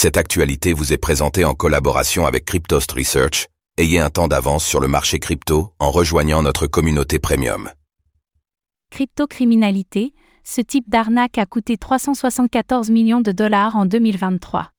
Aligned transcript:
Cette 0.00 0.16
actualité 0.16 0.74
vous 0.74 0.92
est 0.92 0.96
présentée 0.96 1.44
en 1.44 1.54
collaboration 1.54 2.24
avec 2.24 2.44
Cryptost 2.44 2.92
Research. 2.92 3.48
Ayez 3.78 3.98
un 3.98 4.10
temps 4.10 4.28
d'avance 4.28 4.64
sur 4.64 4.78
le 4.78 4.86
marché 4.86 5.18
crypto 5.18 5.72
en 5.80 5.90
rejoignant 5.90 6.40
notre 6.40 6.68
communauté 6.68 7.18
premium. 7.18 7.68
Crypto-criminalité, 8.92 10.14
ce 10.44 10.60
type 10.60 10.88
d'arnaque 10.88 11.36
a 11.36 11.46
coûté 11.46 11.76
374 11.76 12.90
millions 12.90 13.20
de 13.20 13.32
dollars 13.32 13.74
en 13.74 13.86
2023. 13.86 14.70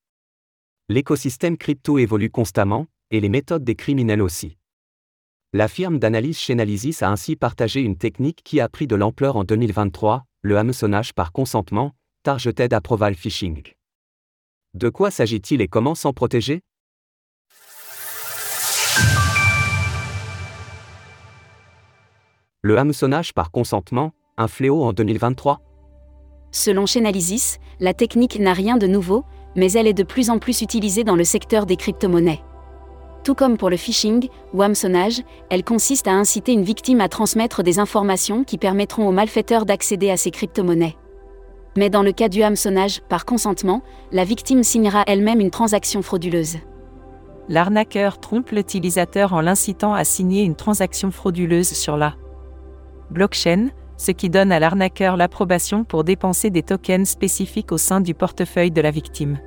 L'écosystème 0.88 1.58
crypto 1.58 1.98
évolue 1.98 2.30
constamment, 2.30 2.86
et 3.12 3.20
les 3.20 3.28
méthodes 3.28 3.66
des 3.66 3.76
criminels 3.76 4.22
aussi. 4.22 4.56
La 5.52 5.68
firme 5.68 6.00
d'analyse 6.00 6.38
Chainalysis 6.38 7.04
a 7.04 7.10
ainsi 7.10 7.36
partagé 7.36 7.82
une 7.82 7.98
technique 7.98 8.40
qui 8.46 8.62
a 8.62 8.70
pris 8.70 8.88
de 8.88 8.96
l'ampleur 8.96 9.36
en 9.36 9.44
2023, 9.44 10.24
le 10.44 10.58
hameçonnage 10.58 11.12
par 11.12 11.34
consentement, 11.34 11.92
Targeted 12.24 12.72
Approval 12.72 13.16
Phishing. 13.16 13.64
De 14.76 14.90
quoi 14.90 15.10
s'agit-il 15.10 15.62
et 15.62 15.68
comment 15.68 15.96
s'en 15.96 16.14
protéger? 16.14 16.62
Le 22.62 22.78
hameçonnage 22.78 23.34
par 23.34 23.50
consentement, 23.50 24.12
un 24.38 24.48
fléau 24.48 24.84
en 24.84 24.94
2023 24.94 25.60
Selon 26.52 26.86
Chainalysis, 26.86 27.58
la 27.80 27.96
technique 27.96 28.40
n'a 28.40 28.54
rien 28.54 28.78
de 28.78 28.86
nouveau, 28.86 29.24
mais 29.56 29.72
elle 29.72 29.88
est 29.88 29.94
de 29.94 30.04
plus 30.04 30.30
en 30.30 30.38
plus 30.38 30.62
utilisée 30.62 31.04
dans 31.04 31.16
le 31.16 31.24
secteur 31.24 31.66
des 31.66 31.76
crypto-monnaies. 31.76 32.44
Tout 33.24 33.34
comme 33.34 33.58
pour 33.58 33.72
le 33.72 33.78
phishing 33.78 34.30
ou 34.54 34.62
hameçonnage, 34.62 35.24
elle 35.50 35.64
consiste 35.64 36.08
à 36.08 36.14
inciter 36.14 36.54
une 36.54 36.64
victime 36.64 37.02
à 37.02 37.10
transmettre 37.10 37.64
des 37.64 37.80
informations 37.80 38.44
qui 38.44 38.60
permettront 38.60 39.08
aux 39.08 39.12
malfaiteurs 39.12 39.66
d'accéder 39.66 40.12
à 40.12 40.18
ces 40.18 40.30
crypto-monnaies. 40.30 40.96
Mais 41.78 41.90
dans 41.90 42.04
le 42.04 42.12
cas 42.12 42.30
du 42.30 42.44
hameçonnage, 42.44 43.02
par 43.10 43.26
consentement, 43.26 43.82
la 44.12 44.24
victime 44.24 44.64
signera 44.64 45.04
elle-même 45.08 45.40
une 45.40 45.52
transaction 45.52 46.02
frauduleuse. 46.02 46.58
L'arnaqueur 47.48 48.20
trompe 48.20 48.52
l'utilisateur 48.52 49.34
en 49.34 49.42
l'incitant 49.42 49.94
à 49.94 50.04
signer 50.04 50.44
une 50.44 50.56
transaction 50.56 51.10
frauduleuse 51.12 51.70
sur 51.70 51.98
la 51.98 52.16
blockchain, 53.10 53.70
ce 53.98 54.12
qui 54.12 54.30
donne 54.30 54.52
à 54.52 54.60
l'arnaqueur 54.60 55.18
l'approbation 55.18 55.84
pour 55.84 56.04
dépenser 56.04 56.50
des 56.52 56.64
tokens 56.64 57.10
spécifiques 57.10 57.72
au 57.72 57.78
sein 57.78 58.02
du 58.02 58.14
portefeuille 58.14 58.72
de 58.72 58.82
la 58.82 58.92
victime. 58.92 59.40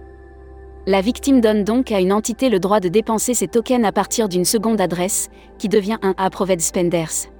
La 0.86 1.00
victime 1.00 1.41
donne 1.41 1.62
donc 1.62 1.92
à 1.92 2.00
une 2.00 2.12
entité 2.12 2.48
le 2.48 2.58
droit 2.58 2.80
de 2.80 2.89
dépenser 2.89 3.34
ces 3.34 3.46
tokens 3.46 3.84
à 3.84 3.92
partir 3.92 4.28
d'une 4.28 4.44
seconde 4.44 4.80
adresse, 4.80 5.30
qui 5.58 5.68
devient 5.68 5.98
un 6.02 6.14
Approved 6.18 6.61
Spenders. 6.61 7.30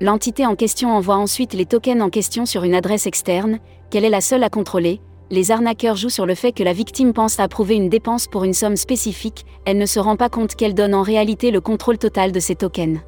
L'entité 0.00 0.46
en 0.46 0.54
question 0.54 0.90
envoie 0.90 1.16
ensuite 1.16 1.54
les 1.54 1.66
tokens 1.66 2.02
en 2.02 2.08
question 2.08 2.46
sur 2.46 2.64
une 2.64 2.74
adresse 2.74 3.06
externe, 3.06 3.58
qu'elle 3.90 4.04
est 4.04 4.10
la 4.10 4.20
seule 4.20 4.44
à 4.44 4.50
contrôler. 4.50 5.00
Les 5.30 5.50
arnaqueurs 5.50 5.96
jouent 5.96 6.08
sur 6.08 6.24
le 6.24 6.34
fait 6.34 6.52
que 6.52 6.62
la 6.62 6.72
victime 6.72 7.12
pense 7.12 7.40
approuver 7.40 7.74
une 7.74 7.88
dépense 7.88 8.26
pour 8.26 8.44
une 8.44 8.54
somme 8.54 8.76
spécifique, 8.76 9.44
elle 9.64 9.78
ne 9.78 9.86
se 9.86 10.00
rend 10.00 10.16
pas 10.16 10.28
compte 10.28 10.54
qu'elle 10.54 10.74
donne 10.74 10.94
en 10.94 11.02
réalité 11.02 11.50
le 11.50 11.60
contrôle 11.60 11.98
total 11.98 12.32
de 12.32 12.40
ces 12.40 12.54
tokens. 12.54 13.00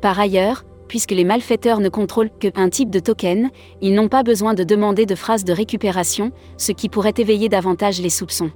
Par 0.00 0.18
ailleurs, 0.18 0.64
puisque 0.88 1.12
les 1.12 1.24
malfaiteurs 1.24 1.80
ne 1.80 1.88
contrôlent 1.88 2.30
que 2.40 2.48
un 2.54 2.70
type 2.70 2.90
de 2.90 3.00
token, 3.00 3.50
ils 3.82 3.94
n'ont 3.94 4.08
pas 4.08 4.22
besoin 4.22 4.54
de 4.54 4.64
demander 4.64 5.06
de 5.06 5.14
phrases 5.14 5.44
de 5.44 5.52
récupération, 5.52 6.32
ce 6.56 6.72
qui 6.72 6.88
pourrait 6.88 7.14
éveiller 7.18 7.48
davantage 7.48 8.00
les 8.00 8.10
soupçons 8.10 8.50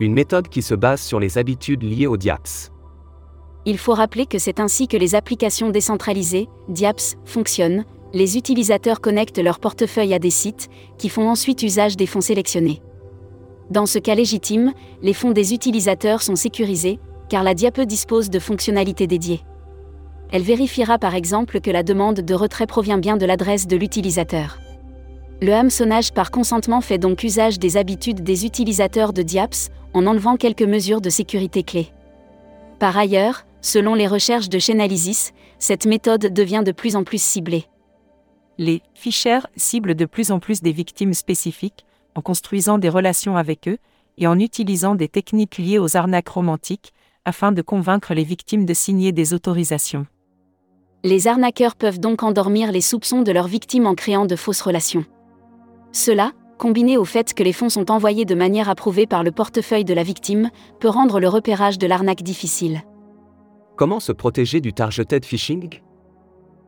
une 0.00 0.12
méthode 0.12 0.48
qui 0.48 0.62
se 0.62 0.74
base 0.74 1.00
sur 1.00 1.20
les 1.20 1.38
habitudes 1.38 1.82
liées 1.82 2.06
aux 2.06 2.16
DIAPS. 2.16 2.73
Il 3.66 3.78
faut 3.78 3.94
rappeler 3.94 4.26
que 4.26 4.38
c'est 4.38 4.60
ainsi 4.60 4.88
que 4.88 4.96
les 4.96 5.14
applications 5.14 5.70
décentralisées, 5.70 6.48
DIAPS, 6.68 7.16
fonctionnent, 7.24 7.84
les 8.12 8.36
utilisateurs 8.36 9.00
connectent 9.00 9.38
leur 9.38 9.58
portefeuille 9.58 10.14
à 10.14 10.18
des 10.18 10.30
sites, 10.30 10.68
qui 10.98 11.08
font 11.08 11.28
ensuite 11.28 11.62
usage 11.62 11.96
des 11.96 12.06
fonds 12.06 12.20
sélectionnés. 12.20 12.82
Dans 13.70 13.86
ce 13.86 13.98
cas 13.98 14.14
légitime, 14.14 14.72
les 15.02 15.14
fonds 15.14 15.32
des 15.32 15.54
utilisateurs 15.54 16.20
sont 16.20 16.36
sécurisés, 16.36 17.00
car 17.30 17.42
la 17.42 17.54
DIAPE 17.54 17.80
dispose 17.80 18.28
de 18.28 18.38
fonctionnalités 18.38 19.06
dédiées. 19.06 19.40
Elle 20.30 20.42
vérifiera 20.42 20.98
par 20.98 21.14
exemple 21.14 21.60
que 21.60 21.70
la 21.70 21.82
demande 21.82 22.20
de 22.20 22.34
retrait 22.34 22.66
provient 22.66 22.98
bien 22.98 23.16
de 23.16 23.24
l'adresse 23.24 23.66
de 23.66 23.76
l'utilisateur. 23.76 24.58
Le 25.40 25.52
hameçonnage 25.52 26.12
par 26.12 26.30
consentement 26.30 26.80
fait 26.80 26.98
donc 26.98 27.24
usage 27.24 27.58
des 27.58 27.76
habitudes 27.76 28.22
des 28.22 28.44
utilisateurs 28.44 29.12
de 29.12 29.22
DIAPS, 29.22 29.70
en 29.94 30.06
enlevant 30.06 30.36
quelques 30.36 30.62
mesures 30.62 31.00
de 31.00 31.10
sécurité 31.10 31.62
clés. 31.62 31.88
Par 32.84 32.98
ailleurs, 32.98 33.46
selon 33.62 33.94
les 33.94 34.06
recherches 34.06 34.50
de 34.50 34.58
Chainalysis, 34.58 35.32
cette 35.58 35.86
méthode 35.86 36.34
devient 36.34 36.62
de 36.62 36.70
plus 36.70 36.96
en 36.96 37.02
plus 37.02 37.22
ciblée. 37.22 37.64
Les 38.58 38.82
phishers 38.92 39.46
ciblent 39.56 39.94
de 39.94 40.04
plus 40.04 40.30
en 40.30 40.38
plus 40.38 40.60
des 40.60 40.72
victimes 40.72 41.14
spécifiques, 41.14 41.86
en 42.14 42.20
construisant 42.20 42.76
des 42.76 42.90
relations 42.90 43.38
avec 43.38 43.68
eux, 43.68 43.78
et 44.18 44.26
en 44.26 44.38
utilisant 44.38 44.96
des 44.96 45.08
techniques 45.08 45.56
liées 45.56 45.78
aux 45.78 45.96
arnaques 45.96 46.28
romantiques, 46.28 46.92
afin 47.24 47.52
de 47.52 47.62
convaincre 47.62 48.12
les 48.12 48.22
victimes 48.22 48.66
de 48.66 48.74
signer 48.74 49.12
des 49.12 49.32
autorisations. 49.32 50.06
Les 51.04 51.26
arnaqueurs 51.26 51.76
peuvent 51.76 52.00
donc 52.00 52.22
endormir 52.22 52.70
les 52.70 52.82
soupçons 52.82 53.22
de 53.22 53.32
leurs 53.32 53.48
victimes 53.48 53.86
en 53.86 53.94
créant 53.94 54.26
de 54.26 54.36
fausses 54.36 54.60
relations. 54.60 55.06
Cela, 55.92 56.32
combiné 56.58 56.96
au 56.96 57.04
fait 57.04 57.34
que 57.34 57.42
les 57.42 57.52
fonds 57.52 57.68
sont 57.68 57.90
envoyés 57.90 58.24
de 58.24 58.34
manière 58.34 58.68
approuvée 58.68 59.06
par 59.06 59.22
le 59.22 59.32
portefeuille 59.32 59.84
de 59.84 59.94
la 59.94 60.02
victime, 60.02 60.50
peut 60.80 60.88
rendre 60.88 61.20
le 61.20 61.28
repérage 61.28 61.78
de 61.78 61.86
l'arnaque 61.86 62.22
difficile. 62.22 62.82
Comment 63.76 64.00
se 64.00 64.12
protéger 64.12 64.60
du 64.60 64.72
targeted 64.72 65.24
phishing? 65.24 65.80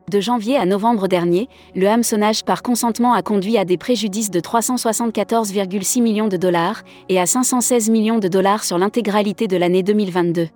De 0.09 0.21
janvier 0.21 0.55
à 0.55 0.65
novembre 0.65 1.09
dernier, 1.09 1.49
le 1.75 1.87
hameçonnage 1.87 2.45
par 2.45 2.63
consentement 2.63 3.13
a 3.13 3.21
conduit 3.21 3.57
à 3.57 3.65
des 3.65 3.77
préjudices 3.77 4.31
de 4.31 4.39
374,6 4.39 6.01
millions 6.01 6.29
de 6.29 6.37
dollars 6.37 6.83
et 7.09 7.19
à 7.19 7.25
516 7.25 7.89
millions 7.89 8.19
de 8.19 8.29
dollars 8.29 8.63
sur 8.63 8.77
l'intégralité 8.77 9.47
de 9.47 9.57
l'année 9.57 9.83
2022. 9.83 10.47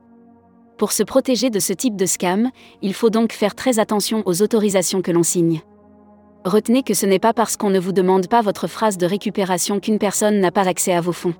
Pour 0.78 0.94
se 0.94 1.04
protéger 1.04 1.50
de 1.50 1.60
ce 1.60 1.74
type 1.74 1.96
de 1.96 2.06
scam, 2.06 2.50
il 2.82 2.94
faut 2.94 3.10
donc 3.10 3.34
faire 3.34 3.54
très 3.54 3.78
attention 3.78 4.24
aux 4.26 4.42
autorisations 4.42 5.02
que 5.02 5.12
l'on 5.12 5.24
signe. 5.24 5.62
Retenez 6.44 6.82
que 6.82 6.96
ce 6.96 7.06
n'est 7.06 7.20
pas 7.20 7.34
parce 7.34 7.56
qu'on 7.56 7.70
ne 7.70 7.80
vous 7.80 7.92
demande 7.92 8.28
pas 8.28 8.42
votre 8.42 8.66
phrase 8.68 8.98
de 8.98 9.06
récupération 9.06 9.80
qu'une 9.80 10.00
personne 10.00 10.40
n'a 10.40 10.52
pas 10.52 10.68
accès 10.68 10.92
à 10.92 11.00
vos 11.00 11.12
fonds. 11.12 11.36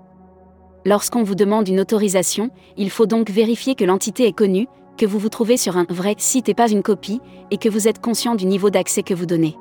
Lorsqu'on 0.86 1.24
vous 1.24 1.34
demande 1.34 1.68
une 1.68 1.80
autorisation, 1.80 2.52
il 2.78 2.92
faut 2.92 3.08
donc 3.08 3.32
vérifier 3.32 3.74
que 3.74 3.84
l'entité 3.84 4.28
est 4.28 4.32
connue, 4.32 4.68
que 4.98 5.08
vous 5.08 5.18
vous 5.18 5.30
trouvez 5.30 5.58
sur 5.58 5.78
un 5.78 5.86
vrai 5.90 6.14
site 6.20 6.50
et 6.50 6.54
pas 6.54 6.70
une 6.70 6.84
copie, 6.84 7.20
et 7.50 7.58
que 7.58 7.70
vous 7.70 7.88
êtes 7.88 8.00
conscient 8.00 8.36
du 8.36 8.46
niveau 8.46 8.70
d'accès 8.70 9.02
que 9.02 9.16
vous 9.16 9.26
donnez. 9.26 9.58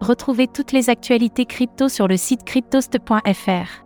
Retrouvez 0.00 0.46
toutes 0.46 0.72
les 0.72 0.88
actualités 0.88 1.44
crypto 1.44 1.90
sur 1.90 2.08
le 2.08 2.16
site 2.16 2.44
cryptost.fr. 2.44 3.84